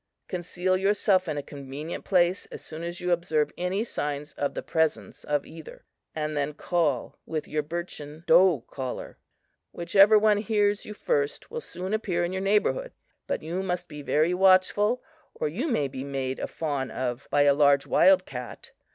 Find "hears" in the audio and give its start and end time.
10.37-10.87